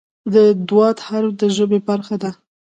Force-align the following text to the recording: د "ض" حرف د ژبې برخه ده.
د 0.33 0.35
"ض" 0.69 0.71
حرف 1.07 1.31
د 1.39 1.41
ژبې 1.55 1.79
برخه 1.89 2.15
ده. 2.23 2.31